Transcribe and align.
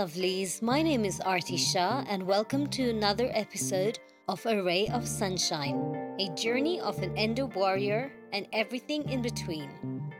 lovelies. 0.00 0.62
My 0.62 0.80
name 0.80 1.04
is 1.04 1.20
Arti 1.20 1.58
Shah, 1.58 2.02
and 2.08 2.22
welcome 2.22 2.66
to 2.68 2.88
another 2.88 3.30
episode 3.34 3.98
of 4.28 4.40
A 4.46 4.62
Ray 4.62 4.88
of 4.88 5.06
Sunshine, 5.06 6.16
a 6.18 6.34
journey 6.34 6.80
of 6.80 7.02
an 7.02 7.14
endo 7.18 7.44
warrior 7.44 8.10
and 8.32 8.46
everything 8.54 9.06
in 9.10 9.20
between. 9.20 9.68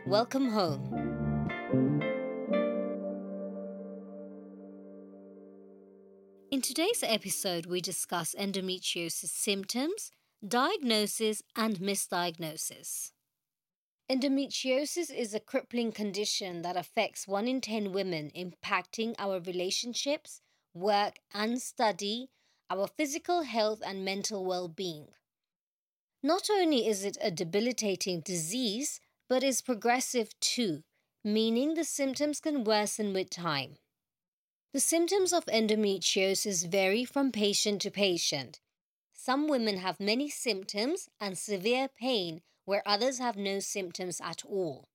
Welcome 0.05 0.51
home. 0.51 0.83
In 6.51 6.61
today's 6.61 7.01
episode, 7.01 7.65
we 7.65 7.81
discuss 7.81 8.35
endometriosis 8.37 9.29
symptoms, 9.29 10.11
diagnosis, 10.47 11.41
and 11.55 11.79
misdiagnosis. 11.79 13.13
Endometriosis 14.11 15.09
is 15.09 15.33
a 15.33 15.39
crippling 15.39 15.93
condition 15.93 16.63
that 16.63 16.75
affects 16.75 17.29
1 17.29 17.47
in 17.47 17.61
10 17.61 17.93
women, 17.93 18.29
impacting 18.35 19.15
our 19.17 19.39
relationships, 19.39 20.41
work, 20.73 21.19
and 21.33 21.61
study, 21.61 22.29
our 22.69 22.87
physical 22.87 23.43
health, 23.43 23.81
and 23.85 24.03
mental 24.03 24.43
well 24.43 24.67
being. 24.67 25.07
Not 26.21 26.49
only 26.49 26.89
is 26.89 27.05
it 27.05 27.15
a 27.21 27.31
debilitating 27.31 28.19
disease, 28.19 28.99
but 29.29 29.43
is 29.43 29.61
progressive 29.61 30.37
too, 30.41 30.83
meaning 31.23 31.75
the 31.75 31.85
symptoms 31.85 32.41
can 32.41 32.65
worsen 32.65 33.13
with 33.13 33.29
time. 33.29 33.77
The 34.73 34.81
symptoms 34.81 35.31
of 35.31 35.45
endometriosis 35.45 36.67
vary 36.67 37.05
from 37.05 37.31
patient 37.31 37.81
to 37.83 37.91
patient. 37.91 38.59
Some 39.13 39.47
women 39.47 39.77
have 39.77 40.01
many 40.01 40.29
symptoms 40.29 41.07
and 41.21 41.37
severe 41.37 41.87
pain 41.87 42.41
where 42.71 42.87
others 42.87 43.19
have 43.19 43.35
no 43.35 43.59
symptoms 43.59 44.21
at 44.23 44.45
all. 44.45 44.87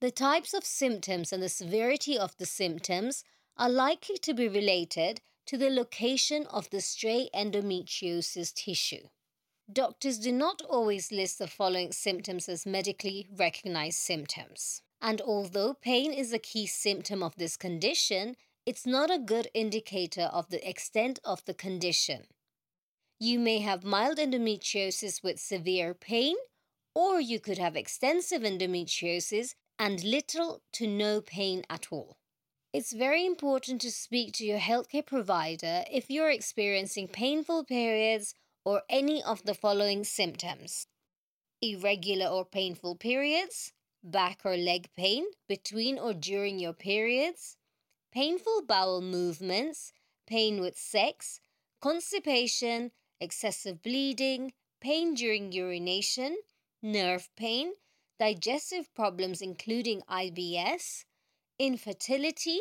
The 0.00 0.12
types 0.12 0.54
of 0.54 0.64
symptoms 0.64 1.32
and 1.32 1.42
the 1.42 1.48
severity 1.48 2.16
of 2.16 2.36
the 2.36 2.46
symptoms 2.46 3.24
are 3.56 3.68
likely 3.68 4.18
to 4.18 4.32
be 4.32 4.46
related 4.46 5.20
to 5.46 5.58
the 5.58 5.68
location 5.68 6.46
of 6.46 6.70
the 6.70 6.80
stray 6.80 7.28
endometriosis 7.34 8.54
tissue. 8.54 9.08
Doctors 9.72 10.20
do 10.20 10.30
not 10.30 10.62
always 10.62 11.10
list 11.10 11.40
the 11.40 11.48
following 11.48 11.90
symptoms 11.90 12.48
as 12.48 12.66
medically 12.66 13.26
recognized 13.36 13.98
symptoms. 13.98 14.82
And 15.02 15.20
although 15.20 15.74
pain 15.74 16.12
is 16.12 16.32
a 16.32 16.38
key 16.38 16.68
symptom 16.68 17.20
of 17.20 17.34
this 17.34 17.56
condition, 17.56 18.36
it's 18.64 18.86
not 18.86 19.10
a 19.10 19.18
good 19.18 19.48
indicator 19.54 20.30
of 20.32 20.50
the 20.50 20.68
extent 20.68 21.18
of 21.24 21.44
the 21.46 21.54
condition. 21.54 22.28
You 23.18 23.40
may 23.40 23.58
have 23.58 23.82
mild 23.82 24.18
endometriosis 24.18 25.24
with 25.24 25.40
severe 25.40 25.94
pain 25.94 26.36
or 26.94 27.20
you 27.20 27.40
could 27.40 27.58
have 27.58 27.76
extensive 27.76 28.42
endometriosis 28.42 29.54
and 29.78 30.04
little 30.04 30.62
to 30.72 30.86
no 30.86 31.20
pain 31.20 31.64
at 31.68 31.88
all. 31.90 32.16
It's 32.72 32.92
very 32.92 33.24
important 33.24 33.80
to 33.82 33.90
speak 33.90 34.32
to 34.34 34.44
your 34.44 34.58
healthcare 34.58 35.06
provider 35.06 35.84
if 35.90 36.10
you're 36.10 36.30
experiencing 36.30 37.08
painful 37.08 37.64
periods 37.64 38.34
or 38.64 38.82
any 38.88 39.22
of 39.22 39.44
the 39.44 39.54
following 39.54 40.04
symptoms 40.04 40.86
irregular 41.62 42.26
or 42.26 42.44
painful 42.44 42.94
periods, 42.96 43.72
back 44.02 44.40
or 44.44 44.56
leg 44.56 44.88
pain 44.96 45.24
between 45.48 45.98
or 45.98 46.12
during 46.12 46.58
your 46.58 46.74
periods, 46.74 47.56
painful 48.12 48.62
bowel 48.66 49.00
movements, 49.00 49.92
pain 50.26 50.60
with 50.60 50.76
sex, 50.76 51.40
constipation, 51.80 52.90
excessive 53.20 53.82
bleeding, 53.82 54.52
pain 54.80 55.14
during 55.14 55.52
urination, 55.52 56.36
nerve 56.84 57.30
pain, 57.34 57.72
digestive 58.18 58.94
problems 58.94 59.40
including 59.40 60.02
IBS, 60.02 61.04
infertility, 61.58 62.60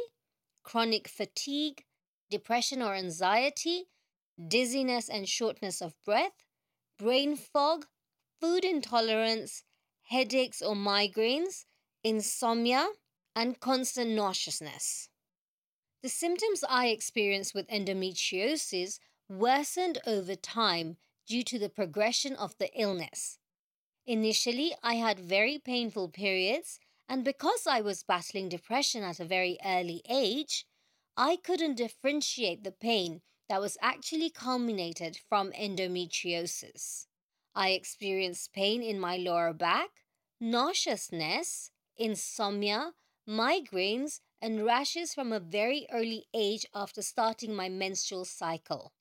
chronic 0.63 1.09
fatigue, 1.09 1.83
depression 2.31 2.81
or 2.81 2.95
anxiety, 2.95 3.83
dizziness 4.47 5.09
and 5.09 5.27
shortness 5.27 5.81
of 5.81 5.93
breath, 6.05 6.45
brain 6.97 7.35
fog, 7.35 7.85
food 8.39 8.63
intolerance, 8.63 9.63
headaches 10.03 10.61
or 10.61 10.73
migraines, 10.73 11.65
insomnia, 12.01 12.87
and 13.35 13.59
constant 13.59 14.11
nauseousness. 14.11 15.09
The 16.01 16.09
symptoms 16.09 16.63
I 16.69 16.87
experienced 16.87 17.53
with 17.53 17.67
endometriosis 17.67 18.99
worsened 19.27 19.99
over 20.07 20.35
time 20.35 20.95
due 21.27 21.43
to 21.43 21.59
the 21.59 21.69
progression 21.69 22.35
of 22.35 22.57
the 22.57 22.69
illness. 22.79 23.37
Initially, 24.05 24.75
I 24.83 24.95
had 24.95 25.19
very 25.19 25.59
painful 25.59 26.09
periods, 26.09 26.79
and 27.07 27.23
because 27.23 27.65
I 27.65 27.79
was 27.81 28.03
battling 28.03 28.49
depression 28.49 29.01
at 29.03 29.19
a 29.19 29.25
very 29.25 29.57
early 29.63 30.01
age, 30.09 30.65
I 31.15 31.37
couldn't 31.37 31.75
differentiate 31.75 32.63
the 32.63 32.71
pain 32.71 33.21
that 33.47 33.61
was 33.61 33.77
actually 33.81 34.29
culminated 34.29 35.19
from 35.29 35.51
endometriosis. 35.51 37.07
I 37.55 37.69
experienced 37.71 38.51
pain 38.51 38.81
in 38.81 38.99
my 38.99 39.15
lower 39.15 39.53
back, 39.53 39.89
nauseousness, 40.39 41.71
insomnia, 41.95 42.93
migraines, 43.27 44.19
and 44.41 44.65
rashes 44.65 45.13
from 45.13 45.31
a 45.31 45.39
very 45.39 45.87
early 45.91 46.25
age 46.33 46.65
after 46.73 47.01
starting 47.01 47.55
my 47.55 47.69
menstrual 47.69 48.25
cycle. 48.25 48.91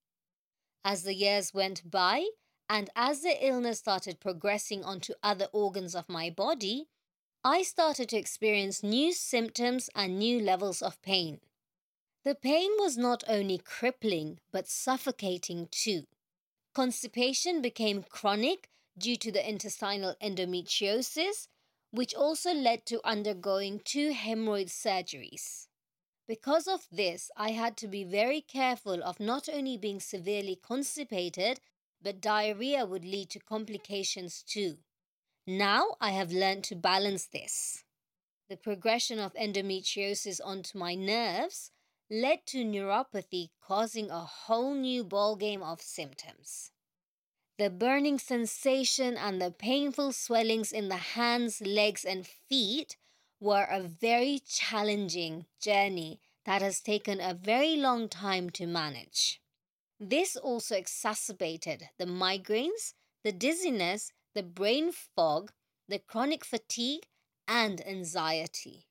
As 0.85 1.03
the 1.03 1.15
years 1.15 1.53
went 1.53 1.91
by, 1.91 2.27
and 2.69 2.91
as 2.97 3.23
the 3.23 3.47
illness 3.47 3.79
started 3.79 4.21
progressing 4.21 4.85
onto 4.85 5.15
other 5.23 5.49
organs 5.53 5.95
of 5.95 6.09
my 6.09 6.31
body, 6.31 6.89
I 7.45 7.63
started 7.63 8.09
to 8.11 8.17
experience 8.17 8.83
new 8.83 9.13
symptoms 9.13 9.91
and 9.95 10.19
new 10.19 10.41
levels 10.41 10.81
of 10.81 11.03
pain. 11.03 11.41
The 12.25 12.35
pain 12.37 12.71
was 12.79 12.97
not 12.97 13.25
only 13.27 13.59
crippling, 13.59 14.39
but 14.53 14.69
suffocating 14.69 15.69
too. 15.71 16.05
Constipation 16.73 17.61
became 17.61 18.05
chronic 18.05 18.71
due 18.97 19.17
to 19.17 19.33
the 19.33 19.47
intestinal 19.49 20.15
endometriosis, 20.23 21.49
which 21.91 22.15
also 22.15 22.53
led 22.55 22.87
to 22.87 23.07
undergoing 23.07 23.81
two 23.85 24.13
hemorrhoid 24.13 24.71
surgeries. 24.71 25.67
Because 26.29 26.69
of 26.69 26.87
this, 26.93 27.31
I 27.37 27.51
had 27.51 27.77
to 27.79 27.89
be 27.89 28.05
very 28.05 28.41
careful 28.41 29.03
of 29.03 29.19
not 29.19 29.49
only 29.49 29.77
being 29.77 30.01
severely 30.01 30.57
constipated, 30.57 31.61
but 32.03 32.21
diarrhea 32.21 32.85
would 32.85 33.05
lead 33.05 33.31
to 33.31 33.39
complications 33.39 34.43
too. 34.43 34.79
Now 35.47 35.97
I 36.01 36.11
have 36.11 36.33
learned 36.33 36.65
to 36.65 36.77
balance 36.77 37.27
this. 37.27 37.85
The 38.49 38.57
progression 38.57 39.19
of 39.19 39.35
endometriosis 39.35 40.41
onto 40.45 40.79
my 40.79 40.95
nerves 40.95 41.71
led 42.11 42.47
to 42.47 42.65
neuropathy, 42.65 43.51
causing 43.61 44.11
a 44.11 44.21
whole 44.21 44.75
new 44.75 45.05
ballgame 45.05 45.63
of 45.63 45.81
symptoms. 45.81 46.71
The 47.59 47.71
burning 47.71 48.19
sensation 48.19 49.17
and 49.17 49.41
the 49.41 49.51
painful 49.51 50.13
swellings 50.13 50.73
in 50.73 50.89
the 50.89 50.97
hands, 50.97 51.61
legs, 51.61 52.05
and 52.05 52.27
feet 52.27 52.97
were 53.41 53.65
a 53.65 53.83
very 53.83 54.39
challenging 54.39 55.47
journey 55.61 56.21
that 56.45 56.63
has 56.63 56.81
taken 56.81 57.21
a 57.21 57.35
very 57.35 57.77
long 57.77 58.09
time 58.09 58.51
to 58.51 58.67
manage. 58.67 59.42
This 60.05 60.35
also 60.35 60.75
exacerbated 60.75 61.91
the 61.97 62.07
migraines, 62.07 62.95
the 63.23 63.31
dizziness, 63.31 64.11
the 64.35 64.43
brain 64.43 64.91
fog, 64.91 65.53
the 65.87 66.01
chronic 66.01 66.45
fatigue, 66.45 67.07
and 67.47 67.81
anxiety. 67.87 68.89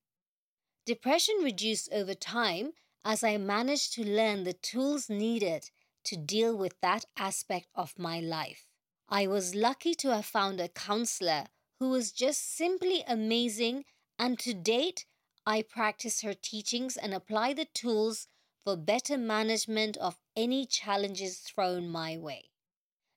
Depression 0.85 1.35
reduced 1.43 1.91
over 1.91 2.13
time 2.13 2.71
as 3.03 3.25
I 3.25 3.35
managed 3.35 3.91
to 3.95 4.05
learn 4.05 4.45
the 4.45 4.53
tools 4.53 5.09
needed 5.09 5.69
to 6.05 6.15
deal 6.15 6.55
with 6.55 6.79
that 6.79 7.03
aspect 7.17 7.67
of 7.75 7.99
my 7.99 8.21
life. 8.21 8.69
I 9.09 9.27
was 9.27 9.53
lucky 9.53 9.93
to 9.95 10.15
have 10.15 10.25
found 10.25 10.61
a 10.61 10.69
counselor 10.69 11.47
who 11.81 11.89
was 11.89 12.13
just 12.13 12.55
simply 12.55 13.03
amazing, 13.05 13.83
and 14.17 14.39
to 14.39 14.53
date, 14.53 15.05
I 15.45 15.63
practice 15.63 16.21
her 16.21 16.33
teachings 16.33 16.95
and 16.95 17.13
apply 17.13 17.51
the 17.51 17.67
tools 17.73 18.29
for 18.63 18.77
better 18.77 19.17
management 19.17 19.97
of 19.97 20.17
any 20.35 20.65
challenges 20.65 21.39
thrown 21.39 21.89
my 21.89 22.17
way. 22.17 22.49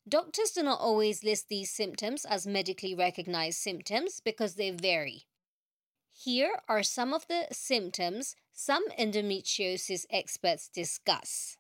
Doctors 0.09 0.51
do 0.51 0.63
not 0.63 0.81
always 0.81 1.25
list 1.25 1.49
these 1.49 1.71
symptoms 1.71 2.25
as 2.25 2.47
medically 2.47 2.95
recognized 2.95 3.59
symptoms 3.59 4.21
because 4.25 4.55
they 4.55 4.71
vary. 4.71 5.25
Here 6.13 6.61
are 6.69 6.83
some 6.83 7.13
of 7.13 7.27
the 7.27 7.47
symptoms 7.53 8.37
some 8.53 8.85
endometriosis 8.99 10.07
experts 10.11 10.69
discuss. 10.69 11.57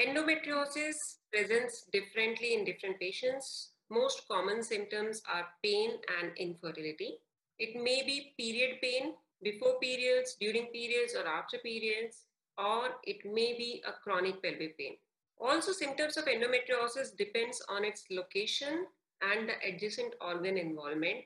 Endometriosis 0.00 1.18
presents 1.32 1.86
differently 1.92 2.54
in 2.54 2.64
different 2.64 2.98
patients. 3.00 3.70
Most 3.90 4.26
common 4.28 4.62
symptoms 4.62 5.22
are 5.32 5.46
pain 5.62 5.92
and 6.20 6.32
infertility. 6.36 7.18
It 7.58 7.80
may 7.80 8.02
be 8.04 8.34
period 8.36 8.80
pain 8.82 9.14
before 9.42 9.78
periods, 9.78 10.36
during 10.40 10.66
periods, 10.66 11.14
or 11.14 11.26
after 11.26 11.58
periods 11.58 12.24
or 12.58 12.90
it 13.04 13.24
may 13.24 13.56
be 13.56 13.82
a 13.86 13.92
chronic 14.02 14.42
pelvic 14.42 14.78
pain. 14.78 14.96
Also, 15.40 15.72
symptoms 15.72 16.16
of 16.16 16.26
endometriosis 16.26 17.16
depends 17.16 17.62
on 17.68 17.84
its 17.84 18.04
location 18.10 18.86
and 19.22 19.48
the 19.48 19.54
adjacent 19.66 20.14
organ 20.20 20.56
involvement. 20.56 21.24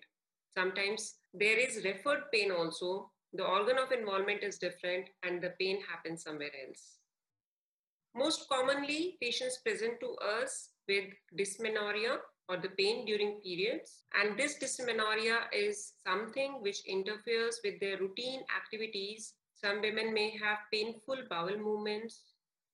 Sometimes 0.55 1.17
there 1.35 1.59
is 1.59 1.85
referred 1.85 2.25
pain 2.33 2.51
also. 2.51 3.11
The 3.35 3.45
organ 3.45 3.77
of 3.79 3.93
involvement 3.93 4.43
is 4.43 4.59
different 4.59 5.07
and 5.23 5.43
the 5.43 5.53
pain 5.61 5.81
happens 5.89 6.23
somewhere 6.25 6.51
else. 6.67 6.99
Most 8.15 8.49
commonly, 8.49 9.17
patients 9.21 9.59
present 9.59 10.01
to 10.01 10.17
us 10.17 10.71
with 10.89 11.05
dysmenorrhea 11.37 12.19
or 12.49 12.57
the 12.57 12.71
pain 12.71 13.05
during 13.05 13.41
periods. 13.41 14.03
And 14.19 14.39
this 14.39 14.55
dysmenorrhea 14.57 15.49
is 15.53 15.93
something 16.07 16.63
which 16.63 16.85
interferes 16.87 17.61
with 17.63 17.79
their 17.81 17.99
routine 17.99 18.41
activities. 18.57 19.35
Some 19.61 19.81
women 19.81 20.15
may 20.15 20.31
have 20.39 20.59
painful 20.73 21.23
bowel 21.29 21.57
movements, 21.57 22.23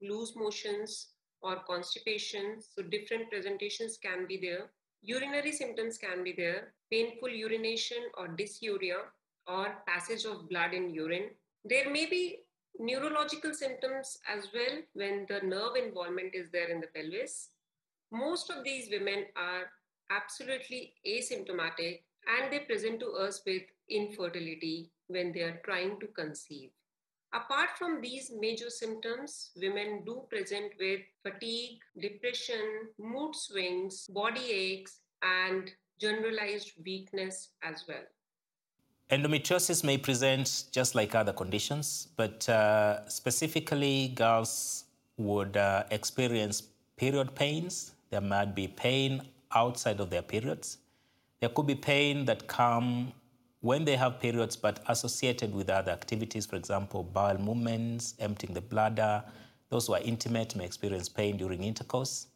loose 0.02 0.34
motions, 0.36 1.08
or 1.40 1.56
constipation. 1.66 2.60
So, 2.60 2.82
different 2.82 3.30
presentations 3.30 3.96
can 3.96 4.26
be 4.26 4.38
there. 4.38 4.70
Urinary 5.02 5.52
symptoms 5.52 5.98
can 5.98 6.24
be 6.24 6.32
there 6.32 6.72
painful 6.90 7.28
urination 7.28 7.98
or 8.16 8.28
dysuria, 8.28 8.98
or 9.46 9.82
passage 9.86 10.24
of 10.24 10.48
blood 10.48 10.72
in 10.72 10.90
urine. 10.90 11.30
There 11.64 11.90
may 11.90 12.06
be 12.06 12.40
neurological 12.78 13.52
symptoms 13.54 14.18
as 14.28 14.48
well 14.54 14.78
when 14.94 15.26
the 15.28 15.40
nerve 15.46 15.76
involvement 15.76 16.34
is 16.34 16.50
there 16.50 16.68
in 16.68 16.80
the 16.80 16.88
pelvis. 16.94 17.50
Most 18.12 18.50
of 18.50 18.64
these 18.64 18.88
women 18.90 19.26
are 19.36 19.64
absolutely 20.10 20.94
asymptomatic 21.06 22.02
and 22.26 22.52
they 22.52 22.60
present 22.60 23.00
to 23.00 23.12
us 23.12 23.42
with 23.46 23.62
infertility 23.88 24.90
when 25.08 25.32
they 25.32 25.40
are 25.40 25.60
trying 25.64 25.98
to 26.00 26.06
conceive. 26.08 26.70
Apart 27.32 27.70
from 27.76 28.00
these 28.00 28.30
major 28.38 28.70
symptoms, 28.70 29.50
women 29.56 30.02
do 30.06 30.22
present 30.30 30.72
with 30.78 31.00
fatigue, 31.22 31.78
depression, 32.00 32.88
mood 32.98 33.34
swings, 33.34 34.06
body 34.06 34.50
aches, 34.50 35.00
and 35.22 35.70
generalized 36.00 36.72
weakness 36.84 37.50
as 37.64 37.84
well. 37.88 38.04
Endometriosis 39.10 39.82
may 39.82 39.98
present 39.98 40.64
just 40.70 40.94
like 40.94 41.14
other 41.14 41.32
conditions, 41.32 42.08
but 42.16 42.48
uh, 42.48 43.06
specifically, 43.08 44.12
girls 44.14 44.84
would 45.16 45.56
uh, 45.56 45.84
experience 45.90 46.62
period 46.96 47.34
pains. 47.34 47.92
There 48.10 48.20
might 48.20 48.54
be 48.54 48.68
pain 48.68 49.22
outside 49.54 50.00
of 50.00 50.10
their 50.10 50.22
periods. 50.22 50.78
There 51.40 51.48
could 51.48 51.66
be 51.66 51.74
pain 51.74 52.24
that 52.26 52.46
come 52.46 53.12
when 53.64 53.82
they 53.86 53.96
have 53.96 54.20
periods, 54.20 54.56
but 54.56 54.84
associated 54.88 55.54
with 55.54 55.70
other 55.70 55.90
activities, 55.90 56.44
for 56.44 56.56
example, 56.56 57.02
bowel 57.02 57.38
movements, 57.38 58.14
emptying 58.18 58.52
the 58.52 58.60
bladder. 58.60 59.24
Those 59.70 59.86
who 59.86 59.94
are 59.94 60.02
intimate 60.02 60.54
may 60.54 60.66
experience 60.66 61.08
pain 61.08 61.38
during 61.38 61.64
intercourse. 61.64 62.26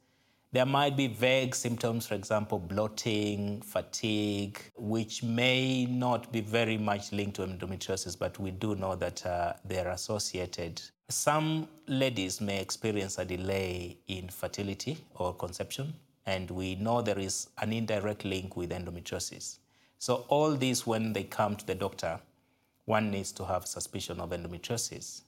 There 0.53 0.65
might 0.65 0.97
be 0.97 1.07
vague 1.07 1.55
symptoms, 1.55 2.07
for 2.07 2.15
example, 2.15 2.59
bloating, 2.59 3.61
fatigue, 3.61 4.59
which 4.75 5.23
may 5.23 5.85
not 5.85 6.33
be 6.33 6.41
very 6.41 6.79
much 6.79 7.13
linked 7.13 7.37
to 7.37 7.43
endometriosis, 7.43 8.19
but 8.19 8.39
we 8.41 8.51
do 8.51 8.75
know 8.75 8.95
that 8.95 9.27
uh, 9.27 9.53
they're 9.67 9.91
associated. 9.91 10.81
Some 11.11 11.69
ladies 11.87 12.41
may 12.41 12.59
experience 12.59 13.19
a 13.19 13.27
delay 13.27 13.99
in 14.07 14.31
fertility 14.31 14.97
or 15.17 15.35
conception, 15.35 15.93
and 16.25 16.51
we 16.51 16.77
know 16.77 17.03
there 17.03 17.19
is 17.19 17.49
an 17.61 17.75
indirect 17.75 18.25
link 18.25 18.57
with 18.57 18.71
endometriosis. 18.71 19.59
So, 19.99 20.25
all 20.29 20.55
these, 20.57 20.87
when 20.87 21.13
they 21.13 21.25
come 21.25 21.57
to 21.57 21.67
the 21.67 21.75
doctor, 21.75 22.21
one 22.85 23.11
needs 23.11 23.33
to 23.33 23.45
have 23.45 23.67
suspicion 23.67 24.21
of 24.21 24.31
endometriosis. 24.31 25.23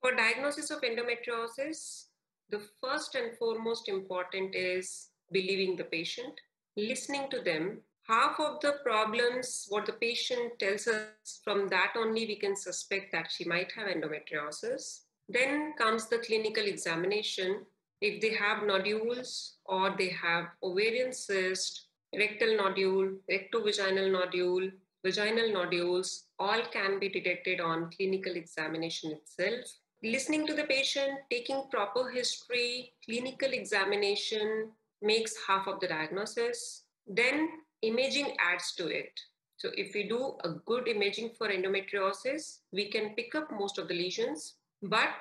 For 0.00 0.14
diagnosis 0.14 0.70
of 0.70 0.80
endometriosis, 0.82 2.06
the 2.50 2.60
first 2.80 3.14
and 3.14 3.36
foremost 3.38 3.88
important 3.88 4.54
is 4.54 5.08
believing 5.32 5.76
the 5.76 5.84
patient, 5.84 6.40
listening 6.76 7.28
to 7.30 7.40
them. 7.40 7.80
Half 8.08 8.38
of 8.38 8.60
the 8.60 8.76
problems, 8.84 9.66
what 9.68 9.84
the 9.84 9.92
patient 9.92 10.60
tells 10.60 10.86
us, 10.86 11.40
from 11.42 11.68
that 11.68 11.94
only 11.96 12.24
we 12.26 12.36
can 12.36 12.54
suspect 12.54 13.10
that 13.12 13.30
she 13.30 13.44
might 13.44 13.72
have 13.72 13.88
endometriosis. 13.88 15.00
Then 15.28 15.74
comes 15.76 16.06
the 16.06 16.18
clinical 16.18 16.64
examination. 16.64 17.66
If 18.00 18.20
they 18.20 18.34
have 18.34 18.62
nodules 18.62 19.56
or 19.64 19.94
they 19.98 20.10
have 20.10 20.46
ovarian 20.62 21.12
cyst, 21.12 21.85
rectal 22.16 22.56
nodule, 22.56 23.12
rectovaginal 23.30 24.10
nodule, 24.10 24.70
vaginal 25.04 25.52
nodules, 25.52 26.24
all 26.38 26.62
can 26.72 26.98
be 26.98 27.08
detected 27.08 27.60
on 27.60 27.90
clinical 27.96 28.34
examination 28.34 29.12
itself 29.12 29.66
listening 30.02 30.46
to 30.46 30.54
the 30.54 30.64
patient, 30.64 31.20
taking 31.30 31.64
proper 31.70 32.08
history, 32.08 32.92
clinical 33.04 33.52
examination 33.52 34.70
makes 35.02 35.34
half 35.46 35.66
of 35.66 35.80
the 35.80 35.88
diagnosis. 35.88 36.84
Then 37.06 37.48
imaging 37.82 38.36
adds 38.38 38.74
to 38.76 38.86
it. 38.88 39.12
So 39.56 39.70
if 39.76 39.94
we 39.94 40.08
do 40.08 40.36
a 40.44 40.50
good 40.66 40.86
imaging 40.86 41.30
for 41.38 41.48
endometriosis, 41.48 42.58
we 42.72 42.90
can 42.90 43.14
pick 43.14 43.34
up 43.34 43.50
most 43.50 43.78
of 43.78 43.88
the 43.88 43.94
lesions, 43.94 44.54
but 44.82 45.14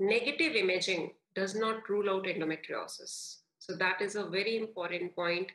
negative 0.00 0.54
imaging 0.54 1.12
does 1.34 1.54
not 1.54 1.88
rule 1.88 2.08
out 2.08 2.24
endometriosis. 2.24 3.38
So 3.58 3.74
that 3.76 4.00
is 4.00 4.16
a 4.16 4.26
very 4.26 4.56
important 4.56 5.14
point. 5.14 5.50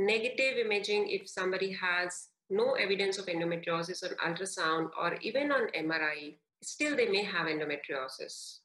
Negative 0.00 0.56
imaging, 0.64 1.10
if 1.10 1.28
somebody 1.28 1.70
has 1.72 2.28
no 2.48 2.72
evidence 2.72 3.18
of 3.18 3.26
endometriosis 3.26 4.02
on 4.02 4.16
ultrasound 4.26 4.88
or 4.98 5.18
even 5.20 5.52
on 5.52 5.68
MRI, 5.76 6.36
still 6.62 6.96
they 6.96 7.06
may 7.06 7.22
have 7.22 7.46
endometriosis. 7.46 8.60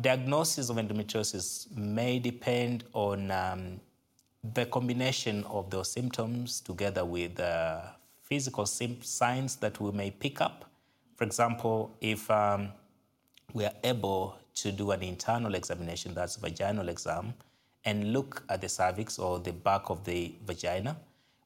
Diagnosis 0.00 0.70
of 0.70 0.76
endometriosis 0.76 1.70
may 1.76 2.18
depend 2.18 2.84
on 2.94 3.30
um, 3.30 3.80
the 4.54 4.64
combination 4.66 5.44
of 5.44 5.68
those 5.68 5.92
symptoms 5.92 6.62
together 6.62 7.04
with 7.04 7.38
uh, 7.38 7.82
physical 8.22 8.64
signs 8.64 9.56
that 9.56 9.78
we 9.80 9.92
may 9.92 10.10
pick 10.10 10.40
up. 10.40 10.64
For 11.16 11.24
example, 11.24 11.94
if 12.00 12.30
um, 12.30 12.70
we 13.52 13.66
are 13.66 13.74
able 13.84 14.38
to 14.54 14.72
do 14.72 14.92
an 14.92 15.02
internal 15.02 15.54
examination, 15.54 16.14
that's 16.14 16.36
vaginal 16.36 16.88
exam, 16.88 17.34
and 17.84 18.12
look 18.12 18.42
at 18.48 18.60
the 18.60 18.68
cervix 18.68 19.18
or 19.18 19.38
the 19.38 19.52
back 19.52 19.90
of 19.90 20.04
the 20.04 20.34
vagina, 20.44 20.96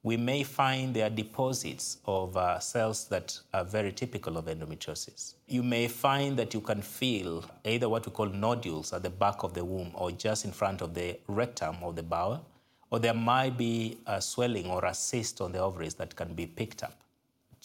we 0.03 0.19
may 0.19 0.43
find 0.43 0.95
there 0.95 1.07
are 1.07 1.11
deposits 1.11 1.97
of 2.05 2.37
uh, 2.37 2.59
cells 2.59 3.07
that 3.09 3.39
are 3.55 3.65
very 3.65 3.91
typical 3.91 4.37
of 4.37 4.45
endometriosis. 4.45 5.35
You 5.49 5.63
may 5.63 5.89
find 5.89 6.37
that 6.37 6.53
you 6.53 6.61
can 6.61 6.83
feel 6.83 7.43
either 7.65 7.89
what 7.89 8.05
we 8.05 8.13
call 8.13 8.27
nodules 8.27 8.93
at 8.93 9.03
the 9.03 9.09
back 9.09 9.43
of 9.45 9.55
the 9.55 9.65
womb 9.65 9.93
or 9.95 10.11
just 10.11 10.45
in 10.45 10.53
front 10.53 10.83
of 10.83 10.93
the 10.93 11.19
rectum 11.27 11.77
of 11.83 11.97
the 11.97 12.03
bowel, 12.03 12.45
or 12.91 12.99
there 12.99 13.15
might 13.15 13.57
be 13.57 13.97
a 14.07 14.21
swelling 14.21 14.67
or 14.67 14.85
a 14.85 14.93
cyst 14.93 15.41
on 15.41 15.53
the 15.53 15.59
ovaries 15.59 15.95
that 15.95 16.15
can 16.15 16.35
be 16.35 16.47
picked 16.47 16.83
up. 16.83 17.01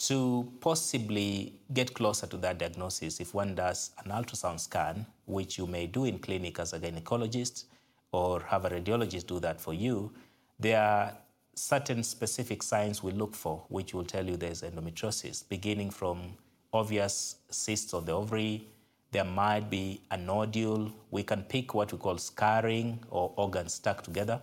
To 0.08 0.50
possibly 0.60 1.52
get 1.74 1.92
closer 1.92 2.26
to 2.26 2.38
that 2.38 2.56
diagnosis, 2.56 3.20
if 3.20 3.34
one 3.34 3.54
does 3.54 3.90
an 4.02 4.12
ultrasound 4.12 4.60
scan, 4.60 5.04
which 5.26 5.58
you 5.58 5.66
may 5.66 5.86
do 5.86 6.06
in 6.06 6.18
clinic 6.18 6.58
as 6.58 6.72
a 6.72 6.80
gynecologist 6.80 7.64
or 8.12 8.40
have 8.40 8.64
a 8.64 8.70
radiologist 8.70 9.26
do 9.26 9.40
that 9.40 9.60
for 9.60 9.74
you, 9.74 10.12
there 10.58 10.80
are 10.80 11.12
certain 11.54 12.02
specific 12.02 12.62
signs 12.62 13.02
we 13.02 13.12
look 13.12 13.34
for, 13.34 13.64
which 13.68 13.94
will 13.94 14.04
tell 14.04 14.26
you 14.26 14.36
there's 14.36 14.62
endometriosis, 14.62 15.48
beginning 15.48 15.90
from 15.90 16.34
obvious 16.72 17.36
cysts 17.50 17.92
of 17.92 18.06
the 18.06 18.12
ovary. 18.12 18.66
There 19.12 19.24
might 19.24 19.68
be 19.70 20.00
a 20.10 20.16
nodule. 20.16 20.92
We 21.10 21.22
can 21.22 21.42
pick 21.42 21.74
what 21.74 21.92
we 21.92 21.98
call 21.98 22.18
scarring 22.18 23.00
or 23.10 23.32
organs 23.36 23.74
stuck 23.74 24.02
together. 24.02 24.40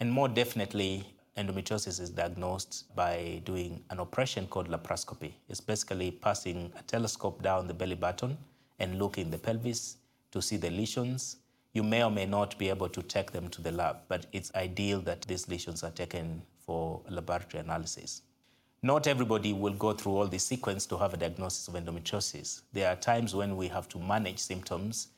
And 0.00 0.10
more 0.10 0.28
definitely, 0.28 1.04
endometriosis 1.36 2.00
is 2.00 2.10
diagnosed 2.10 2.94
by 2.96 3.40
doing 3.44 3.82
an 3.90 4.00
operation 4.00 4.46
called 4.48 4.68
laparoscopy. 4.68 5.32
It's 5.48 5.60
basically 5.60 6.10
passing 6.10 6.72
a 6.78 6.82
telescope 6.82 7.42
down 7.42 7.68
the 7.68 7.74
belly 7.74 7.94
button 7.94 8.36
and 8.80 8.98
looking 8.98 9.26
in 9.26 9.30
the 9.30 9.38
pelvis 9.38 9.96
to 10.32 10.42
see 10.42 10.56
the 10.56 10.70
lesions 10.70 11.36
you 11.72 11.82
may 11.82 12.02
or 12.02 12.10
may 12.10 12.26
not 12.26 12.58
be 12.58 12.68
able 12.68 12.88
to 12.88 13.02
take 13.02 13.32
them 13.32 13.48
to 13.48 13.62
the 13.62 13.72
lab, 13.72 13.96
but 14.08 14.26
it's 14.32 14.54
ideal 14.54 15.00
that 15.02 15.22
these 15.22 15.48
lesions 15.48 15.82
are 15.82 15.90
taken 15.90 16.42
for 16.58 17.00
laboratory 17.08 17.62
analysis. 17.62 18.22
Not 18.82 19.06
everybody 19.06 19.52
will 19.52 19.72
go 19.72 19.92
through 19.92 20.12
all 20.12 20.26
the 20.28 20.38
sequence 20.38 20.86
to 20.86 20.96
have 20.98 21.12
a 21.12 21.16
diagnosis 21.16 21.66
of 21.66 21.74
endometriosis. 21.74 22.62
There 22.72 22.88
are 22.88 22.96
times 22.96 23.34
when 23.34 23.56
we 23.56 23.68
have 23.68 23.88
to 23.88 23.98
manage 23.98 24.38
symptoms 24.38 25.08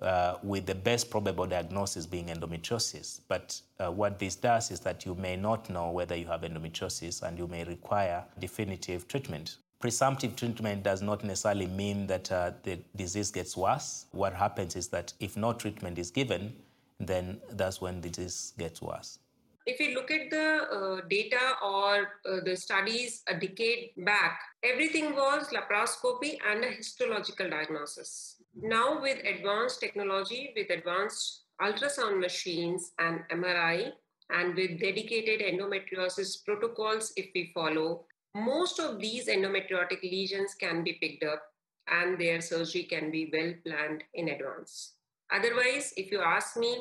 uh, 0.00 0.36
with 0.42 0.66
the 0.66 0.74
best 0.74 1.10
probable 1.10 1.46
diagnosis 1.46 2.06
being 2.06 2.26
endometriosis. 2.26 3.20
But 3.28 3.60
uh, 3.78 3.92
what 3.92 4.18
this 4.18 4.34
does 4.34 4.70
is 4.70 4.80
that 4.80 5.04
you 5.04 5.14
may 5.14 5.36
not 5.36 5.68
know 5.70 5.90
whether 5.90 6.16
you 6.16 6.26
have 6.26 6.40
endometriosis 6.40 7.22
and 7.22 7.38
you 7.38 7.46
may 7.46 7.64
require 7.64 8.24
definitive 8.38 9.06
treatment. 9.06 9.58
Presumptive 9.82 10.36
treatment 10.36 10.84
does 10.84 11.02
not 11.02 11.24
necessarily 11.24 11.66
mean 11.66 12.06
that 12.06 12.30
uh, 12.30 12.52
the 12.62 12.78
disease 12.94 13.32
gets 13.32 13.56
worse. 13.56 14.06
What 14.12 14.32
happens 14.32 14.76
is 14.76 14.86
that 14.90 15.12
if 15.18 15.36
no 15.36 15.52
treatment 15.52 15.98
is 15.98 16.12
given, 16.12 16.54
then 17.00 17.40
that's 17.50 17.80
when 17.80 18.00
the 18.00 18.08
disease 18.08 18.52
gets 18.56 18.80
worse. 18.80 19.18
If 19.66 19.80
you 19.80 19.96
look 19.96 20.12
at 20.12 20.30
the 20.30 20.68
uh, 20.70 21.00
data 21.10 21.54
or 21.60 22.10
uh, 22.24 22.44
the 22.44 22.54
studies 22.54 23.24
a 23.26 23.34
decade 23.34 23.90
back, 23.96 24.38
everything 24.62 25.16
was 25.16 25.48
laparoscopy 25.48 26.38
and 26.48 26.64
a 26.64 26.68
histological 26.68 27.50
diagnosis. 27.50 28.36
Now, 28.54 29.02
with 29.02 29.18
advanced 29.26 29.80
technology, 29.80 30.52
with 30.54 30.70
advanced 30.70 31.42
ultrasound 31.60 32.20
machines 32.20 32.92
and 33.00 33.24
MRI, 33.32 33.90
and 34.30 34.54
with 34.54 34.80
dedicated 34.80 35.40
endometriosis 35.40 36.44
protocols, 36.44 37.12
if 37.16 37.26
we 37.34 37.50
follow, 37.52 38.04
most 38.34 38.78
of 38.78 38.98
these 38.98 39.28
endometriotic 39.28 40.02
lesions 40.02 40.54
can 40.54 40.82
be 40.82 40.94
picked 40.94 41.24
up 41.24 41.42
and 41.88 42.18
their 42.18 42.40
surgery 42.40 42.84
can 42.84 43.10
be 43.10 43.30
well 43.32 43.52
planned 43.64 44.04
in 44.14 44.28
advance. 44.28 44.94
Otherwise, 45.30 45.92
if 45.96 46.10
you 46.10 46.20
ask 46.20 46.56
me 46.56 46.80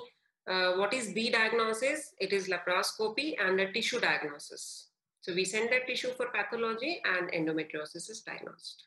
uh, 0.50 0.74
what 0.74 0.93
is 0.93 1.13
the 1.13 1.29
diagnosis, 1.29 2.13
it 2.20 2.34
is 2.34 2.50
laparoscopy 2.50 3.36
and 3.39 3.60
a 3.60 3.72
tissue 3.72 4.00
diagnosis. 4.00 4.88
So 5.22 5.34
we 5.34 5.46
send 5.46 5.70
that 5.72 5.88
tissue 5.88 6.12
for 6.17 6.27
pathology 6.34 7.01
and 7.05 7.31
endometriosis 7.31 8.10
is 8.10 8.24
diagnosed. 8.25 8.86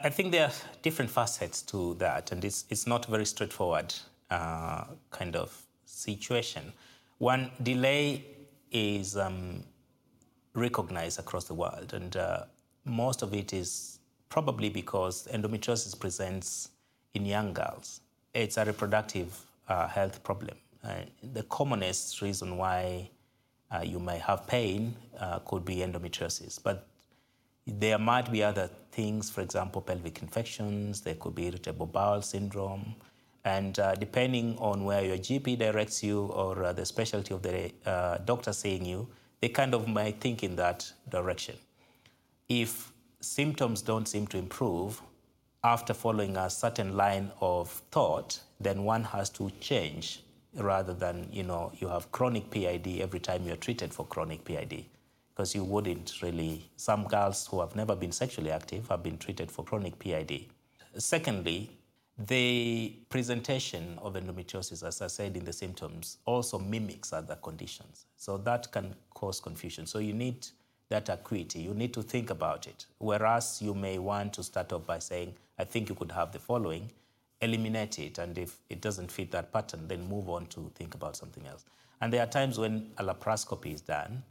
I 0.00 0.10
think 0.10 0.32
there 0.32 0.46
are 0.46 0.52
different 0.82 1.10
facets 1.10 1.62
to 1.62 1.94
that, 1.94 2.32
and 2.32 2.44
it's, 2.44 2.64
it's 2.68 2.86
not 2.86 3.06
very 3.06 3.24
straightforward 3.24 3.94
uh, 4.30 4.84
kind 5.10 5.36
of 5.36 5.56
situation. 5.86 6.72
One 7.18 7.50
delay 7.62 8.24
is 8.72 9.16
um, 9.16 9.62
recognized 10.54 11.18
across 11.18 11.44
the 11.44 11.54
world, 11.54 11.92
and 11.92 12.16
uh, 12.16 12.44
most 12.84 13.22
of 13.22 13.34
it 13.34 13.52
is 13.52 13.98
probably 14.28 14.68
because 14.68 15.28
endometriosis 15.32 15.98
presents 15.98 16.70
in 17.14 17.26
young 17.26 17.52
girls. 17.52 18.00
It's 18.32 18.56
a 18.56 18.64
reproductive 18.64 19.38
uh, 19.68 19.86
health 19.88 20.22
problem. 20.22 20.56
Uh, 20.82 21.02
the 21.32 21.42
commonest 21.44 22.20
reason 22.20 22.56
why 22.56 23.10
uh, 23.70 23.82
you 23.82 23.98
may 23.98 24.18
have 24.18 24.46
pain 24.46 24.94
uh, 25.18 25.38
could 25.40 25.64
be 25.64 25.76
endometriosis, 25.76 26.62
but 26.62 26.86
there 27.66 27.98
might 27.98 28.30
be 28.30 28.42
other 28.42 28.68
things, 28.92 29.30
for 29.30 29.40
example, 29.40 29.80
pelvic 29.80 30.20
infections, 30.20 31.00
there 31.00 31.14
could 31.14 31.34
be 31.34 31.46
irritable 31.46 31.86
bowel 31.86 32.20
syndrome, 32.20 32.94
and 33.44 33.78
uh, 33.78 33.94
depending 33.94 34.56
on 34.58 34.84
where 34.84 35.04
your 35.04 35.16
GP 35.16 35.58
directs 35.58 36.02
you 36.02 36.26
or 36.26 36.64
uh, 36.64 36.72
the 36.72 36.84
specialty 36.84 37.34
of 37.34 37.42
the 37.42 37.72
uh, 37.86 38.18
doctor 38.18 38.52
seeing 38.52 38.84
you, 38.84 39.08
they 39.44 39.50
kind 39.50 39.74
of 39.74 39.86
might 39.86 40.22
think 40.22 40.42
in 40.42 40.56
that 40.56 40.90
direction. 41.10 41.54
If 42.48 42.90
symptoms 43.20 43.82
don't 43.82 44.08
seem 44.08 44.26
to 44.28 44.38
improve 44.38 45.02
after 45.62 45.92
following 45.92 46.38
a 46.38 46.48
certain 46.48 46.96
line 46.96 47.30
of 47.42 47.68
thought, 47.90 48.40
then 48.58 48.84
one 48.84 49.04
has 49.04 49.28
to 49.28 49.50
change 49.60 50.22
rather 50.54 50.94
than, 50.94 51.28
you 51.30 51.42
know, 51.42 51.70
you 51.78 51.88
have 51.88 52.10
chronic 52.10 52.50
PID 52.50 53.00
every 53.02 53.20
time 53.20 53.46
you're 53.46 53.56
treated 53.56 53.92
for 53.92 54.06
chronic 54.06 54.46
PID 54.46 54.86
because 55.34 55.54
you 55.54 55.62
wouldn't 55.62 56.22
really. 56.22 56.70
Some 56.76 57.04
girls 57.04 57.46
who 57.46 57.60
have 57.60 57.76
never 57.76 57.94
been 57.94 58.12
sexually 58.12 58.50
active 58.50 58.88
have 58.88 59.02
been 59.02 59.18
treated 59.18 59.50
for 59.52 59.62
chronic 59.62 59.98
PID. 59.98 60.46
Secondly, 60.96 61.68
the 62.16 62.94
presentation 63.08 63.98
of 64.00 64.14
endometriosis, 64.14 64.86
as 64.86 65.02
I 65.02 65.08
said 65.08 65.36
in 65.36 65.44
the 65.44 65.52
symptoms, 65.52 66.18
also 66.26 66.58
mimics 66.58 67.12
other 67.12 67.36
conditions. 67.36 68.06
So 68.16 68.38
that 68.38 68.70
can 68.70 68.94
cause 69.10 69.40
confusion. 69.40 69.86
So 69.86 69.98
you 69.98 70.12
need 70.12 70.46
that 70.90 71.08
acuity. 71.08 71.60
You 71.60 71.74
need 71.74 71.92
to 71.94 72.02
think 72.02 72.30
about 72.30 72.66
it. 72.66 72.86
Whereas 72.98 73.60
you 73.60 73.74
may 73.74 73.98
want 73.98 74.32
to 74.34 74.42
start 74.44 74.72
off 74.72 74.86
by 74.86 75.00
saying, 75.00 75.34
I 75.58 75.64
think 75.64 75.88
you 75.88 75.94
could 75.94 76.12
have 76.12 76.30
the 76.30 76.38
following, 76.38 76.90
eliminate 77.40 77.98
it. 77.98 78.18
And 78.18 78.38
if 78.38 78.58
it 78.70 78.80
doesn't 78.80 79.10
fit 79.10 79.32
that 79.32 79.52
pattern, 79.52 79.88
then 79.88 80.08
move 80.08 80.28
on 80.28 80.46
to 80.46 80.70
think 80.76 80.94
about 80.94 81.16
something 81.16 81.46
else. 81.46 81.64
And 82.00 82.12
there 82.12 82.22
are 82.22 82.26
times 82.26 82.58
when 82.58 82.90
a 82.98 83.04
laparoscopy 83.04 83.74
is 83.74 83.80
done 83.80 84.22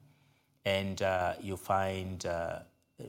and 0.65 1.01
uh, 1.01 1.33
you 1.41 1.57
find 1.57 2.25
uh, 2.25 2.59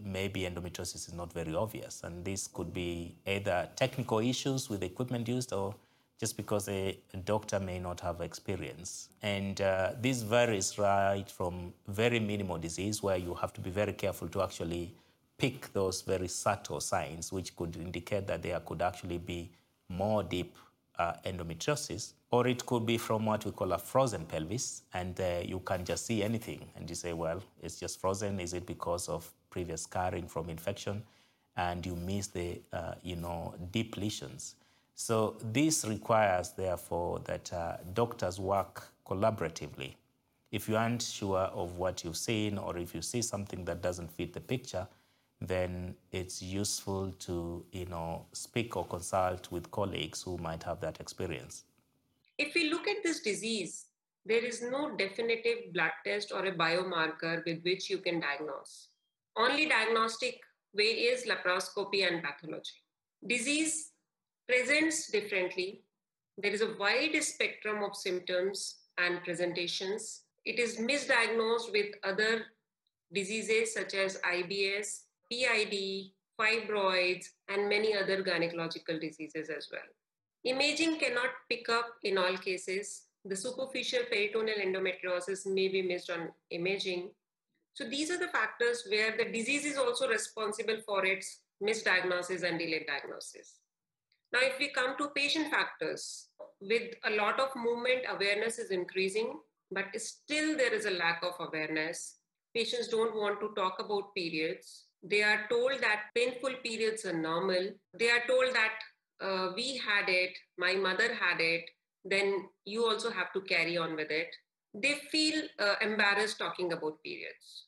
maybe 0.02 0.42
endometriosis 0.42 1.08
is 1.08 1.14
not 1.14 1.32
very 1.32 1.54
obvious. 1.54 2.02
And 2.04 2.24
this 2.24 2.46
could 2.46 2.72
be 2.72 3.14
either 3.26 3.68
technical 3.76 4.18
issues 4.18 4.68
with 4.68 4.82
equipment 4.82 5.28
used 5.28 5.52
or 5.52 5.74
just 6.18 6.36
because 6.36 6.68
a, 6.68 6.96
doctor 7.24 7.58
may 7.60 7.78
not 7.78 8.00
have 8.00 8.20
experience. 8.20 9.08
And 9.22 9.60
uh, 9.60 9.92
this 10.00 10.22
varies 10.22 10.78
right 10.78 11.28
from 11.28 11.72
very 11.88 12.20
minimal 12.20 12.58
disease, 12.58 13.02
where 13.02 13.16
you 13.16 13.34
have 13.34 13.52
to 13.54 13.60
be 13.60 13.70
very 13.70 13.92
careful 13.92 14.28
to 14.28 14.42
actually 14.42 14.94
pick 15.38 15.72
those 15.72 16.02
very 16.02 16.28
subtle 16.28 16.80
signs, 16.80 17.32
which 17.32 17.56
could 17.56 17.76
indicate 17.76 18.26
that 18.28 18.42
there 18.42 18.60
could 18.60 18.80
actually 18.80 19.18
be 19.18 19.50
more 19.88 20.22
deep 20.22 20.56
uh, 20.98 21.14
endometriosis, 21.26 22.12
or 22.30 22.46
it 22.46 22.64
could 22.64 22.86
be 22.86 22.96
from 22.96 23.26
what 23.26 23.44
we 23.44 23.50
call 23.50 23.72
a 23.72 23.78
frozen 23.78 24.24
pelvis, 24.24 24.82
and 24.94 25.20
uh, 25.20 25.40
you 25.44 25.58
can 25.60 25.84
just 25.84 26.06
see 26.06 26.22
anything, 26.22 26.64
and 26.76 26.88
you 26.88 26.94
say, 26.94 27.12
well, 27.12 27.42
it's 27.62 27.80
just 27.80 28.00
frozen. 28.00 28.38
Is 28.38 28.54
it 28.54 28.64
because 28.64 29.08
of 29.08 29.30
previous 29.54 29.82
scarring 29.82 30.26
from 30.34 30.50
infection? 30.50 31.02
And 31.56 31.86
you 31.86 31.94
miss 31.96 32.26
the, 32.38 32.60
uh, 32.72 32.94
you 33.02 33.16
know, 33.16 33.54
deep 33.70 33.96
lesions. 33.96 34.56
So 34.94 35.36
this 35.52 35.84
requires, 35.84 36.50
therefore, 36.50 37.20
that 37.30 37.52
uh, 37.52 37.76
doctors 37.92 38.40
work 38.40 38.88
collaboratively. 39.06 39.94
If 40.50 40.68
you 40.68 40.76
aren't 40.76 41.02
sure 41.02 41.46
of 41.62 41.78
what 41.78 42.04
you've 42.04 42.22
seen, 42.30 42.58
or 42.58 42.76
if 42.78 42.94
you 42.94 43.02
see 43.02 43.22
something 43.22 43.64
that 43.66 43.82
doesn't 43.82 44.10
fit 44.10 44.32
the 44.32 44.40
picture, 44.40 44.86
then 45.40 45.94
it's 46.12 46.42
useful 46.42 47.12
to 47.18 47.64
you 47.72 47.86
know 47.86 48.24
speak 48.32 48.76
or 48.76 48.86
consult 48.86 49.50
with 49.50 49.70
colleagues 49.70 50.22
who 50.22 50.36
might 50.38 50.62
have 50.62 50.80
that 50.80 51.00
experience 51.00 51.64
if 52.38 52.54
we 52.54 52.70
look 52.70 52.86
at 52.88 53.02
this 53.02 53.20
disease 53.20 53.86
there 54.26 54.44
is 54.44 54.62
no 54.62 54.96
definitive 54.96 55.72
blood 55.72 55.92
test 56.04 56.32
or 56.32 56.46
a 56.46 56.54
biomarker 56.54 57.44
with 57.44 57.62
which 57.62 57.90
you 57.90 57.98
can 57.98 58.20
diagnose 58.20 58.88
only 59.36 59.66
diagnostic 59.66 60.40
way 60.74 60.92
is 61.10 61.26
laparoscopy 61.26 62.06
and 62.06 62.22
pathology 62.22 62.78
disease 63.26 63.92
presents 64.48 65.10
differently 65.10 65.82
there 66.38 66.52
is 66.52 66.62
a 66.62 66.74
wide 66.78 67.16
spectrum 67.22 67.82
of 67.82 67.96
symptoms 67.96 68.76
and 68.98 69.22
presentations 69.24 70.22
it 70.44 70.58
is 70.58 70.76
misdiagnosed 70.76 71.72
with 71.72 71.94
other 72.02 72.42
diseases 73.12 73.72
such 73.72 73.94
as 73.94 74.20
ibs 74.34 75.04
PID, 75.30 76.12
fibroids, 76.38 77.26
and 77.48 77.68
many 77.68 77.94
other 77.94 78.22
gynecological 78.22 79.00
diseases 79.00 79.48
as 79.48 79.68
well. 79.70 79.88
Imaging 80.44 80.98
cannot 80.98 81.30
pick 81.48 81.68
up 81.68 81.86
in 82.02 82.18
all 82.18 82.36
cases. 82.36 83.04
The 83.24 83.36
superficial 83.36 84.00
peritoneal 84.10 84.56
endometriosis 84.56 85.46
may 85.46 85.68
be 85.68 85.82
missed 85.82 86.10
on 86.10 86.28
imaging. 86.50 87.10
So 87.74 87.84
these 87.84 88.10
are 88.10 88.18
the 88.18 88.28
factors 88.28 88.84
where 88.88 89.16
the 89.16 89.24
disease 89.24 89.64
is 89.64 89.76
also 89.76 90.08
responsible 90.08 90.78
for 90.86 91.04
its 91.04 91.40
misdiagnosis 91.62 92.42
and 92.42 92.58
delayed 92.58 92.86
diagnosis. 92.86 93.58
Now, 94.32 94.40
if 94.42 94.58
we 94.58 94.70
come 94.70 94.96
to 94.98 95.08
patient 95.14 95.50
factors, 95.50 96.28
with 96.60 96.94
a 97.04 97.10
lot 97.10 97.38
of 97.40 97.54
movement, 97.56 98.04
awareness 98.08 98.58
is 98.58 98.70
increasing, 98.70 99.38
but 99.70 99.86
still 100.00 100.56
there 100.56 100.72
is 100.72 100.86
a 100.86 100.90
lack 100.90 101.22
of 101.22 101.34
awareness. 101.40 102.16
Patients 102.54 102.88
don't 102.88 103.16
want 103.16 103.40
to 103.40 103.52
talk 103.56 103.76
about 103.80 104.14
periods. 104.14 104.86
They 105.02 105.22
are 105.22 105.46
told 105.50 105.80
that 105.80 106.06
painful 106.14 106.54
periods 106.64 107.04
are 107.04 107.16
normal. 107.16 107.70
They 107.98 108.10
are 108.10 108.26
told 108.26 108.54
that 108.54 108.74
uh, 109.20 109.52
we 109.54 109.76
had 109.76 110.08
it, 110.08 110.30
my 110.58 110.74
mother 110.74 111.12
had 111.14 111.40
it, 111.40 111.64
then 112.04 112.46
you 112.64 112.84
also 112.84 113.10
have 113.10 113.32
to 113.32 113.40
carry 113.40 113.76
on 113.76 113.96
with 113.96 114.10
it. 114.10 114.28
They 114.74 114.94
feel 115.10 115.42
uh, 115.58 115.74
embarrassed 115.80 116.38
talking 116.38 116.72
about 116.72 117.02
periods. 117.02 117.64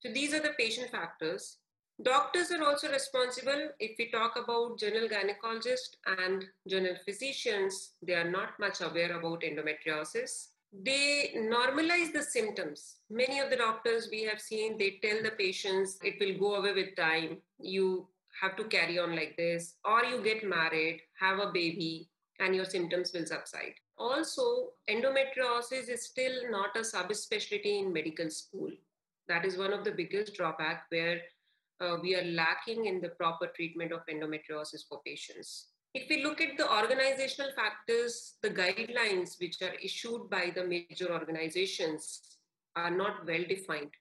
So 0.00 0.12
these 0.12 0.32
are 0.32 0.40
the 0.40 0.54
patient 0.58 0.90
factors. 0.90 1.58
Doctors 2.02 2.50
are 2.50 2.62
also 2.62 2.90
responsible. 2.90 3.70
If 3.78 3.96
we 3.98 4.10
talk 4.10 4.36
about 4.36 4.78
general 4.78 5.08
gynecologists 5.08 5.96
and 6.18 6.44
general 6.68 6.96
physicians, 7.04 7.92
they 8.02 8.14
are 8.14 8.30
not 8.30 8.58
much 8.58 8.80
aware 8.80 9.16
about 9.16 9.42
endometriosis 9.42 10.48
they 10.82 11.32
normalize 11.36 12.12
the 12.12 12.22
symptoms. 12.22 12.96
Many 13.08 13.38
of 13.38 13.50
the 13.50 13.56
doctors 13.56 14.08
we 14.10 14.24
have 14.24 14.40
seen, 14.40 14.76
they 14.76 14.98
tell 15.02 15.22
the 15.22 15.30
patients 15.30 15.98
it 16.02 16.16
will 16.18 16.38
go 16.38 16.56
away 16.56 16.72
with 16.72 16.96
time. 16.96 17.38
You 17.60 18.08
have 18.40 18.56
to 18.56 18.64
carry 18.64 18.98
on 18.98 19.14
like 19.14 19.36
this, 19.36 19.74
or 19.84 20.04
you 20.04 20.22
get 20.22 20.44
married, 20.44 21.00
have 21.20 21.38
a 21.38 21.52
baby, 21.52 22.08
and 22.40 22.54
your 22.54 22.64
symptoms 22.64 23.12
will 23.14 23.26
subside. 23.26 23.74
Also, 23.96 24.72
endometriosis 24.90 25.88
is 25.88 26.04
still 26.06 26.50
not 26.50 26.76
a 26.76 26.80
subspecialty 26.80 27.80
in 27.80 27.92
medical 27.92 28.28
school. 28.30 28.70
That 29.28 29.44
is 29.44 29.56
one 29.56 29.72
of 29.72 29.84
the 29.84 29.92
biggest 29.92 30.34
drawback 30.34 30.86
where 30.90 31.20
uh, 31.80 31.96
we 32.02 32.14
are 32.14 32.24
lacking 32.24 32.86
in 32.86 33.00
the 33.00 33.10
proper 33.10 33.46
treatment 33.46 33.92
of 33.92 34.00
endometriosis 34.06 34.86
for 34.88 35.00
patients. 35.04 35.68
If 35.94 36.08
we 36.08 36.24
look 36.24 36.40
at 36.40 36.56
the 36.56 36.68
organizational 36.68 37.52
factors, 37.54 38.34
the 38.42 38.50
guidelines 38.50 39.38
which 39.40 39.62
are 39.62 39.74
issued 39.82 40.28
by 40.28 40.52
the 40.54 40.64
major 40.64 41.12
organizations 41.12 42.20
are 42.74 42.90
not 42.90 43.24
well 43.26 43.44
defined. 43.48 43.92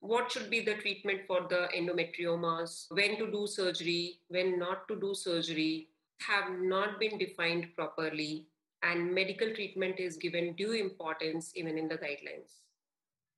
What 0.00 0.32
should 0.32 0.50
be 0.50 0.60
the 0.60 0.74
treatment 0.74 1.20
for 1.28 1.46
the 1.48 1.68
endometriomas, 1.76 2.86
when 2.90 3.16
to 3.18 3.30
do 3.30 3.46
surgery, 3.46 4.20
when 4.28 4.58
not 4.58 4.88
to 4.88 4.98
do 4.98 5.14
surgery, 5.14 5.88
have 6.26 6.50
not 6.58 6.98
been 6.98 7.16
defined 7.18 7.68
properly, 7.76 8.46
and 8.82 9.14
medical 9.14 9.52
treatment 9.54 9.98
is 9.98 10.16
given 10.16 10.54
due 10.54 10.72
importance 10.72 11.52
even 11.54 11.76
in 11.76 11.88
the 11.88 11.96
guidelines. 11.96 12.60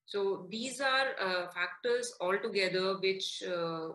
So 0.07 0.47
these 0.51 0.81
are 0.81 1.09
uh, 1.21 1.49
factors 1.49 2.15
altogether 2.21 2.99
which 2.99 3.43
uh, 3.43 3.89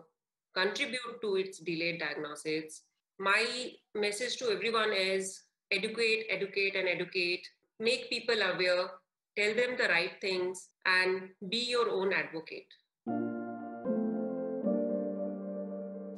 contribute 0.54 1.20
to 1.22 1.36
its 1.36 1.58
delayed 1.58 2.00
diagnosis 2.00 2.82
my 3.18 3.72
message 3.96 4.36
to 4.36 4.50
everyone 4.50 4.92
is 4.92 5.42
educate, 5.72 6.26
educate, 6.30 6.76
and 6.76 6.88
educate. 6.88 7.44
Make 7.80 8.08
people 8.10 8.36
aware, 8.40 8.90
tell 9.36 9.54
them 9.54 9.76
the 9.76 9.88
right 9.88 10.12
things, 10.20 10.68
and 10.86 11.30
be 11.48 11.58
your 11.68 11.90
own 11.90 12.12
advocate. 12.12 12.68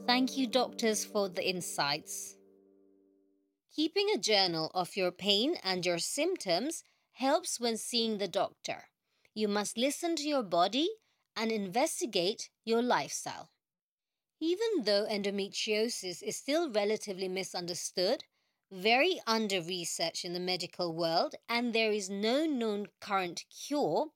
Thank 0.07 0.37
you, 0.37 0.47
doctors, 0.47 1.05
for 1.05 1.31
the 1.31 1.49
insights. 1.49 2.37
Keeping 3.73 4.11
a 4.11 4.19
journal 4.19 4.71
of 4.75 4.97
your 4.97 5.13
pain 5.13 5.55
and 5.63 5.87
your 5.87 6.01
symptoms 6.01 6.83
helps 7.13 7.61
when 7.61 7.77
seeing 7.77 8.19
the 8.19 8.27
doctor. 8.27 8.89
You 9.33 9.47
must 9.47 9.79
listen 9.79 10.17
to 10.17 10.29
your 10.29 10.43
body 10.43 10.89
and 11.37 11.53
investigate 11.53 12.51
your 12.65 12.83
lifestyle. 12.83 13.51
Even 14.41 14.83
though 14.83 15.07
endometriosis 15.07 16.21
is 16.21 16.37
still 16.37 16.69
relatively 16.69 17.29
misunderstood, 17.29 18.25
very 18.73 19.21
under 19.25 19.63
researched 19.63 20.25
in 20.25 20.33
the 20.33 20.41
medical 20.41 20.93
world, 20.93 21.37
and 21.49 21.73
there 21.73 21.93
is 21.93 22.11
no 22.11 22.47
known 22.47 22.89
current 23.01 23.45
cure, 23.51 24.09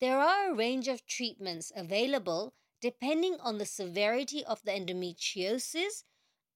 there 0.00 0.18
are 0.18 0.50
a 0.50 0.54
range 0.54 0.88
of 0.88 1.06
treatments 1.06 1.72
available 1.74 2.52
depending 2.82 3.38
on 3.40 3.56
the 3.56 3.66
severity 3.66 4.44
of 4.44 4.62
the 4.62 4.72
endometriosis, 4.72 6.04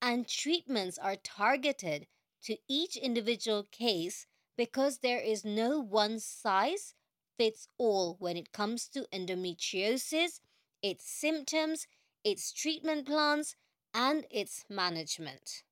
and 0.03 0.29
treatments 0.29 0.99
are 0.99 1.17
targeted 1.17 2.07
to 2.45 2.57
each 2.69 2.97
individual 2.97 3.67
case 3.71 4.27
because 4.57 4.99
there 4.99 5.21
is 5.21 5.45
no 5.45 5.81
one 5.81 6.19
size 6.19 6.95
fits 7.37 7.69
all 7.79 8.17
when 8.19 8.37
it 8.37 8.53
comes 8.53 8.87
to 8.89 9.07
endometriosis, 9.13 10.41
its 10.83 11.09
symptoms, 11.09 11.87
its 12.23 12.53
treatment 12.53 13.07
plans, 13.07 13.57
and 13.93 14.27
its 14.31 14.65
management. 14.69 15.63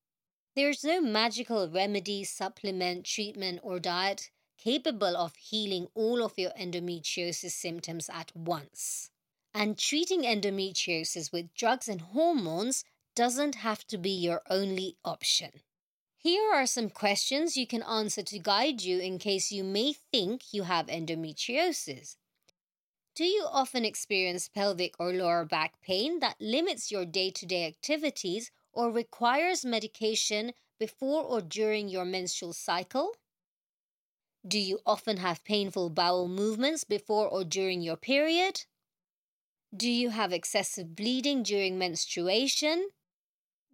There's 0.55 0.83
no 0.83 1.01
magical 1.01 1.69
remedy, 1.69 2.23
supplement, 2.23 3.05
treatment, 3.05 3.59
or 3.63 3.79
diet 3.79 4.29
capable 4.57 5.17
of 5.17 5.35
healing 5.35 5.87
all 5.93 6.23
of 6.23 6.37
your 6.37 6.51
endometriosis 6.51 7.51
symptoms 7.51 8.09
at 8.09 8.31
once. 8.35 9.09
And 9.53 9.77
treating 9.77 10.23
endometriosis 10.23 11.31
with 11.31 11.53
drugs 11.53 11.87
and 11.87 12.01
hormones 12.01 12.85
doesn't 13.15 13.55
have 13.55 13.85
to 13.87 13.97
be 13.97 14.09
your 14.09 14.41
only 14.49 14.97
option. 15.03 15.61
Here 16.23 16.53
are 16.53 16.65
some 16.65 16.89
questions 16.89 17.57
you 17.57 17.67
can 17.67 17.83
answer 17.83 18.23
to 18.23 18.39
guide 18.39 18.81
you 18.81 18.97
in 18.97 19.19
case 19.19 19.51
you 19.51 19.61
may 19.61 19.91
think 19.91 20.53
you 20.53 20.63
have 20.63 20.87
endometriosis. 20.87 22.15
Do 23.13 23.25
you 23.25 23.45
often 23.51 23.83
experience 23.83 24.47
pelvic 24.47 24.95
or 24.99 25.11
lower 25.11 25.43
back 25.43 25.81
pain 25.81 26.21
that 26.21 26.39
limits 26.39 26.89
your 26.89 27.03
day 27.03 27.29
to 27.31 27.45
day 27.45 27.67
activities 27.67 28.51
or 28.71 28.89
requires 28.89 29.65
medication 29.65 30.53
before 30.79 31.21
or 31.23 31.41
during 31.41 31.89
your 31.89 32.05
menstrual 32.05 32.53
cycle? 32.53 33.17
Do 34.47 34.59
you 34.59 34.79
often 34.85 35.17
have 35.17 35.43
painful 35.43 35.89
bowel 35.89 36.29
movements 36.29 36.85
before 36.85 37.27
or 37.27 37.43
during 37.43 37.81
your 37.81 37.97
period? 37.97 38.63
Do 39.75 39.91
you 39.91 40.11
have 40.11 40.31
excessive 40.31 40.95
bleeding 40.95 41.43
during 41.43 41.77
menstruation? 41.77 42.91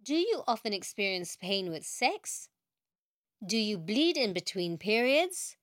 Do 0.02 0.14
you 0.14 0.42
often 0.48 0.72
experience 0.72 1.36
pain 1.36 1.70
with 1.70 1.84
sex? 1.84 2.48
Do 3.44 3.58
you 3.58 3.76
bleed 3.76 4.16
in 4.16 4.32
between 4.32 4.78
periods? 4.78 5.56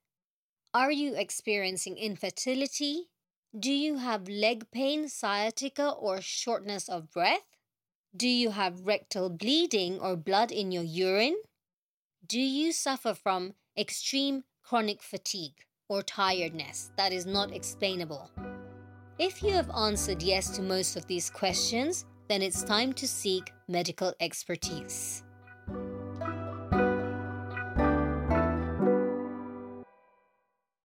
Are 0.76 0.92
you 0.92 1.16
experiencing 1.16 1.98
infertility? 1.98 3.10
Do 3.58 3.72
you 3.72 3.98
have 3.98 4.30
leg 4.30 4.70
pain, 4.72 5.10
sciatica, 5.10 5.90
or 5.90 6.22
shortness 6.22 6.88
of 6.88 7.12
breath? 7.12 7.48
Do 8.16 8.28
you 8.28 8.52
have 8.52 8.86
rectal 8.86 9.32
bleeding 9.32 10.00
or 10.00 10.16
blood 10.16 10.52
in 10.52 10.72
your 10.72 10.84
urine? 10.84 11.38
Do 12.28 12.40
you 12.40 12.74
suffer 12.74 13.16
from 13.16 13.56
extreme 13.76 14.44
chronic 14.62 15.02
fatigue 15.02 15.66
or 15.90 16.04
tiredness 16.04 16.92
that 16.96 17.12
is 17.12 17.26
not 17.26 17.52
explainable? 17.52 18.30
If 19.18 19.42
you 19.42 19.54
have 19.54 19.72
answered 19.72 20.22
yes 20.22 20.52
to 20.52 20.62
most 20.62 20.96
of 20.96 21.08
these 21.08 21.32
questions, 21.32 22.06
then 22.28 22.42
it's 22.42 22.64
time 22.64 22.94
to 22.94 23.08
seek 23.08 23.54
medical 23.68 24.14
expertise. 24.20 25.24